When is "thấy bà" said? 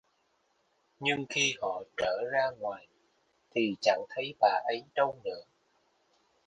4.09-4.61